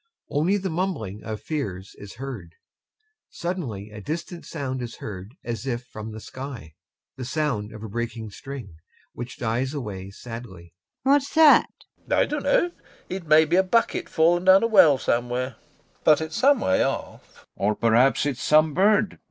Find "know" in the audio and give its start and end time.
12.43-12.71